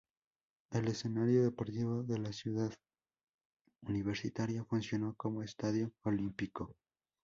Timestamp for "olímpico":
6.03-6.73